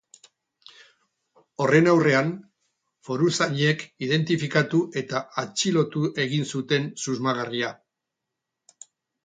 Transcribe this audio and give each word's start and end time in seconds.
Horren 1.65 1.89
aurrean, 1.91 2.31
foruzainek 3.09 3.85
identifikatu 4.07 4.81
eta 5.03 5.23
atxilotu 5.45 6.05
egin 6.27 6.51
zuten 6.57 6.91
susmagarria. 7.07 7.73